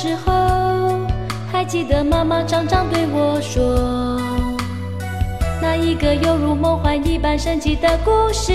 [0.00, 1.00] 时候，
[1.50, 4.16] 还记得妈妈常常对我说，
[5.60, 8.52] 那一个犹如梦幻一般神奇的故事。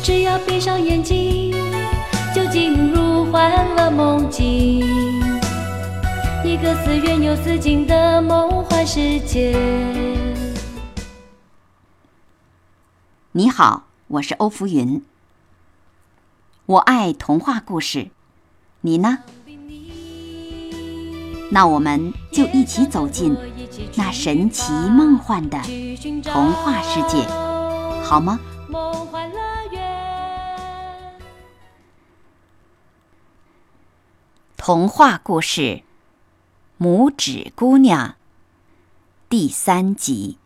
[0.00, 1.56] 只要闭上眼睛，
[2.32, 4.86] 就进入欢乐梦境，
[6.44, 9.58] 一个似远又似近的梦幻世界。
[13.32, 15.02] 你好，我是欧福云。
[16.66, 18.10] 我爱童话故事，
[18.80, 19.18] 你呢？
[21.52, 23.36] 那我们就一起走进
[23.94, 25.62] 那神奇梦幻的
[26.24, 27.24] 童话世界，
[28.02, 28.40] 好吗？
[34.56, 35.60] 童话故事
[36.80, 38.08] 《拇指姑娘》
[39.28, 40.36] 第三集。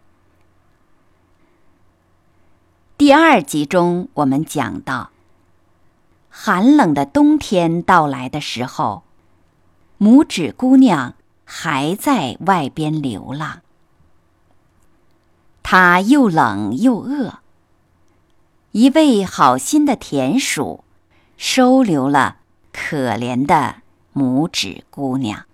[2.99, 5.09] 第二集中，我们讲到，
[6.31, 9.03] 寒冷的冬天到来的时候，
[9.99, 11.15] 拇指姑娘
[11.45, 13.61] 还在外边流浪。
[15.63, 17.41] 她又冷又饿。
[18.73, 20.85] 一位好心的田鼠
[21.37, 22.37] 收留了
[22.73, 23.83] 可怜的
[24.15, 25.45] 拇指姑娘。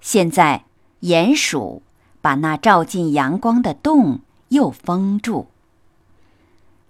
[0.00, 0.64] 现在，
[1.02, 1.82] 鼹鼠
[2.20, 5.46] 把那照进阳光的洞又封住，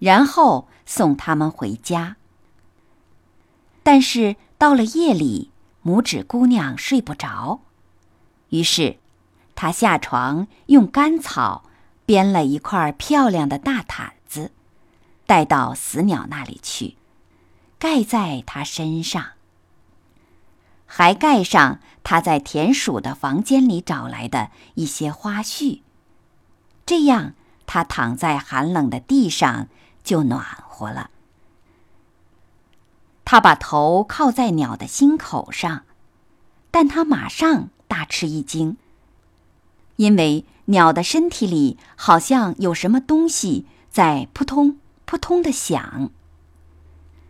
[0.00, 2.16] 然后送他们回家。
[3.84, 5.52] 但是到了夜里，
[5.84, 7.60] 拇指姑娘睡不着，
[8.48, 8.98] 于是
[9.54, 11.62] 她下床用干草。
[12.06, 14.50] 编了一块漂亮的大毯子，
[15.26, 16.96] 带到死鸟那里去，
[17.78, 19.34] 盖在它身上，
[20.86, 25.82] 还盖上他在田鼠的房间里找来的一些花絮。
[26.84, 27.34] 这样，
[27.64, 29.68] 他躺在寒冷的地上
[30.02, 31.11] 就暖和了。
[33.24, 35.84] 他把头靠在鸟的心口上，
[36.70, 38.77] 但他马上大吃一惊，
[39.96, 40.44] 因为。
[40.66, 46.12] 鸟的身体里好像有什么东西在扑通扑通的响。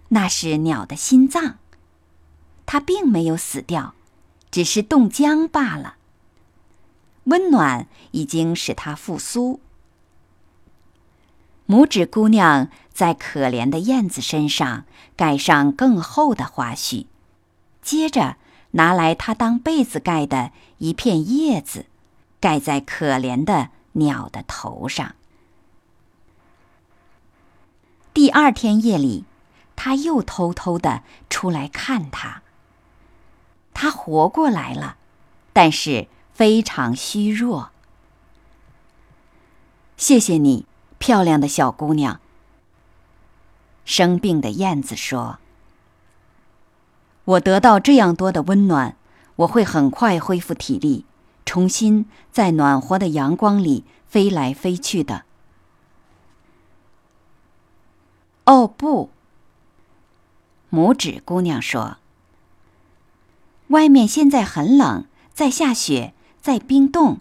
[0.09, 1.57] 那是鸟的心脏，
[2.67, 3.95] 它并没有死掉，
[4.51, 5.95] 只是冻僵罢了。
[7.25, 9.61] 温暖已经使它复苏。
[11.71, 17.07] 拇指姑娘在可怜的燕子身上盖上更厚的花絮，
[17.81, 18.39] 接着
[18.73, 21.87] 拿来她当被子盖的一片叶子。
[22.41, 25.15] 盖在可怜的鸟的头上。
[28.15, 29.27] 第二天夜里，
[29.77, 32.41] 他又偷偷的出来看他。
[33.75, 34.97] 他活过来了，
[35.53, 37.71] 但是非常虚弱。
[39.99, 40.65] 谢谢你，
[41.01, 42.21] 漂亮的小姑娘。
[43.85, 45.39] 生病的燕子说
[47.25, 48.95] ：“我得到这样多的温暖，
[49.37, 51.07] 我会很快恢复体力。”
[51.47, 55.25] 重新在暖和的阳光里飞来飞去的。
[58.45, 59.11] 哦不，
[60.71, 61.97] 拇指姑娘说
[63.69, 67.19] ：“外面现在很冷，在下雪，在冰冻。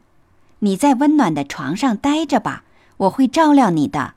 [0.60, 2.64] 你在温暖的床上待着吧，
[3.00, 4.14] 我会照料你的。”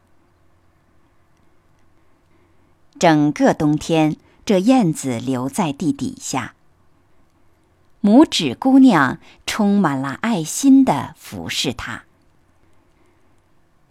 [3.00, 6.54] 整个冬天，这燕子留在地底下。
[8.00, 12.04] 拇指姑娘充满了爱心的服侍她。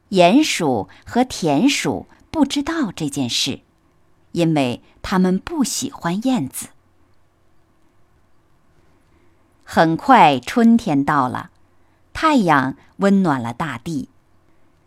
[0.09, 3.61] 鼹鼠和田鼠不知道这件事，
[4.33, 6.67] 因为他们不喜欢燕子。
[9.63, 11.49] 很快，春天到了，
[12.11, 14.09] 太阳温暖了大地，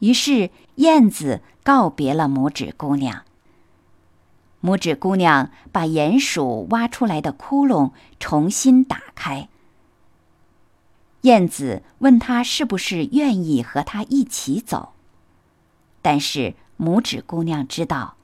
[0.05, 3.23] 于是燕子告别了拇指姑娘。
[4.63, 9.49] 拇指姑娘把鼹鼠挖出来的窟窿重新打开。
[11.23, 14.93] 燕子问他是不是愿意和他一起走，
[16.03, 18.17] 但是拇指姑娘知道，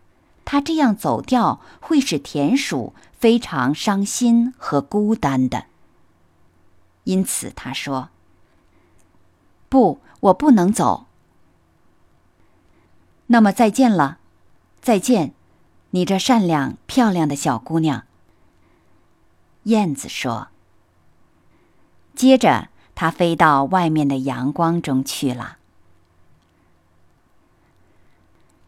[0.44, 5.64] 她这样走掉会使田鼠非常伤心和孤单的。
[7.04, 8.10] 因此，她说
[9.70, 11.06] ：“不，我不能走。”
[13.32, 14.18] 那么，再见了，
[14.80, 15.32] 再见。
[15.90, 18.02] 你这善良漂亮的小姑娘，
[19.64, 20.48] 燕子说。
[22.16, 25.58] 接着，它飞到外面的阳光中去了。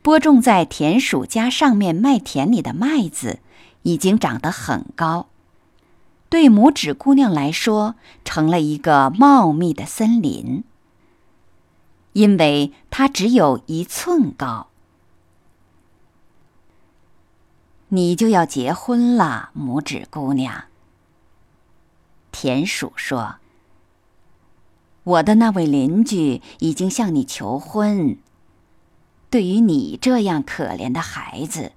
[0.00, 3.40] 播种在田鼠家上面麦田里的麦子
[3.82, 5.26] 已经长得很高，
[6.28, 10.62] 对拇指姑娘来说，成了一个茂密的森林，
[12.12, 14.68] 因为它只有一寸高。
[17.88, 20.64] 你就要结婚了，拇指姑娘。
[22.30, 23.36] 田鼠说
[25.04, 28.16] ：“我的那位邻居已经向你求婚。
[29.28, 31.72] 对于你这样可怜的孩子，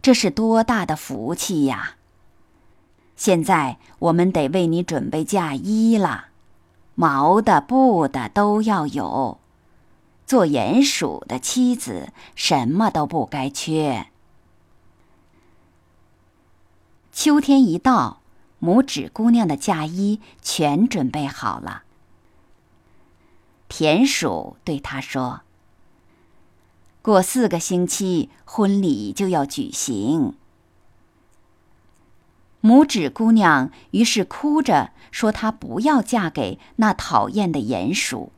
[0.00, 1.96] 这是多大的福气呀！
[3.16, 6.26] 现在我们得为你准备嫁衣了，
[6.94, 9.39] 毛的、布的都要有。
[10.30, 14.06] 做鼹鼠的妻子，什么都不该缺。”
[17.10, 18.20] 秋天一到。
[18.60, 21.82] 拇指姑娘的嫁衣全准备好了。
[23.68, 25.40] 田鼠对她说
[27.02, 30.34] ：“过四个星期，婚礼就要举行。”
[32.62, 38.30] 拇指姑娘于是哭着说：“她不要嫁给那讨厌的鼹鼠。”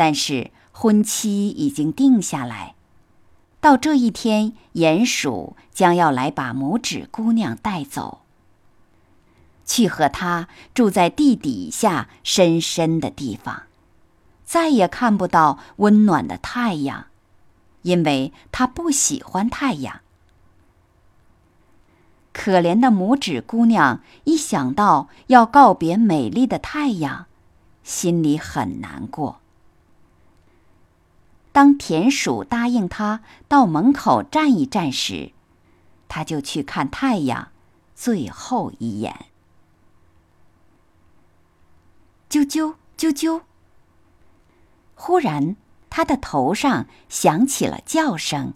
[0.00, 2.74] 但是婚期已经定下来，
[3.60, 8.22] 到这一天，鼹鼠将要来把拇指姑娘带走。
[9.66, 13.64] 去和他住在地底下深深的地方，
[14.42, 17.08] 再也看不到温暖的太阳，
[17.82, 20.00] 因为他不喜欢太阳。
[22.32, 27.26] 可怜的拇指姑娘一想到要告别美丽的太阳，
[27.84, 29.39] 心里很难过。
[31.52, 35.32] 当田鼠答应他到门口站一站时，
[36.08, 37.50] 他就去看太阳
[37.94, 39.26] 最后一眼。
[42.28, 43.42] 啾啾啾啾！
[44.94, 45.56] 忽然，
[45.88, 48.54] 他的头上响起了叫声。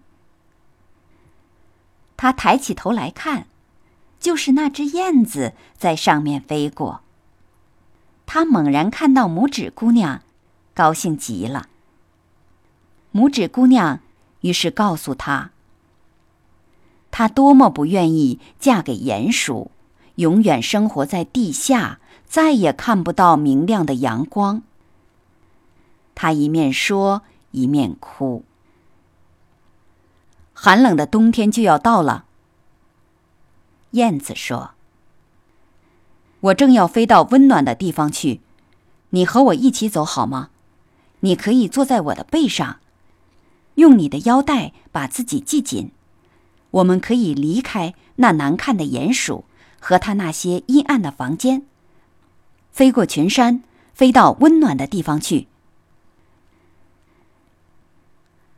[2.16, 3.48] 他抬起头来看，
[4.20, 7.00] 就是那只燕子在上面飞过。
[8.26, 10.22] 他猛然看到拇指姑娘，
[10.72, 11.68] 高兴极了。
[13.14, 14.00] 拇指姑娘
[14.40, 15.52] 于是告诉他，
[17.10, 19.70] 她多么不愿意嫁给鼹鼠，
[20.16, 22.00] 永远生活在地下。
[22.26, 24.62] 再也看不到明亮的阳光。
[26.16, 27.22] 她一面说，
[27.52, 28.42] 一面哭。
[30.52, 32.24] 寒冷的冬天就要到了。
[33.92, 34.72] 燕子说
[36.40, 38.40] ：“我正要飞到温暖的地方去，
[39.10, 40.50] 你和我一起走好吗？
[41.20, 42.80] 你可以坐在我的背上，
[43.74, 45.92] 用你的腰带把自己系紧。
[46.70, 49.44] 我们可以离开那难看的鼹鼠
[49.78, 51.66] 和他那些阴暗的房间。”
[52.72, 53.62] 飞过群山，
[53.92, 55.46] 飞到温暖的地方去。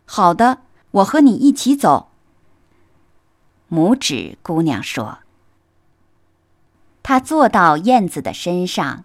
[0.06, 0.60] 好的，
[0.92, 2.08] 我和你一起走。
[3.68, 5.18] 拇指姑娘说
[7.02, 9.04] ：“她坐到燕子的身上，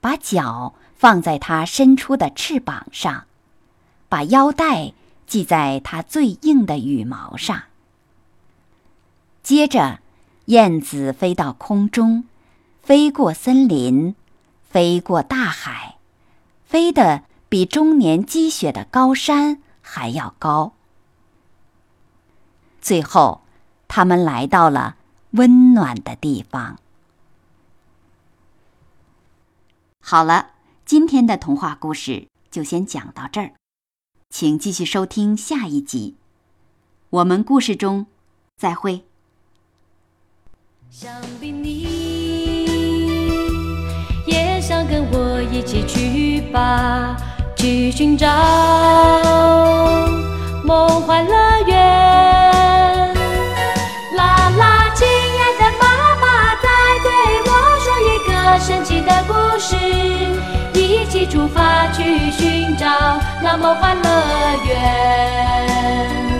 [0.00, 3.26] 把脚放在它伸出的翅膀上，
[4.08, 4.92] 把腰带
[5.26, 7.64] 系在它最硬的羽毛上。
[9.42, 10.00] 接着，
[10.46, 12.24] 燕子飞到空中。”
[12.80, 14.14] 飞过森林，
[14.62, 15.98] 飞过大海，
[16.64, 20.72] 飞得比终年积雪的高山还要高。
[22.80, 23.42] 最后，
[23.88, 24.96] 他们来到了
[25.32, 26.78] 温暖的地方。
[30.00, 30.52] 好了，
[30.86, 33.52] 今天的童话故事就先讲到这儿，
[34.30, 36.14] 请继续收听下一集。
[37.10, 38.06] 我们故事中
[38.56, 39.02] 再会。
[40.90, 42.64] 想必你
[44.26, 44.86] 也想。
[44.86, 47.16] 跟我一起去吧，
[47.56, 48.26] 去寻找
[50.64, 51.34] 梦幻乐
[51.66, 51.76] 园。
[54.14, 56.68] 啦啦，亲爱的妈妈在
[57.02, 57.10] 对
[57.44, 59.76] 我说一个神奇的故事，
[61.08, 62.86] 一起出发去寻找
[63.42, 64.10] 那梦幻乐
[64.66, 66.37] 园。